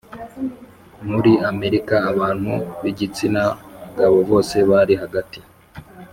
Muri 1.09 1.31
Amerika 1.51 1.95
abantu 2.11 2.53
bigitsina 2.81 3.41
gabo 3.97 4.19
bose 4.29 4.55
bari 4.69 4.93
hagati 5.01 5.39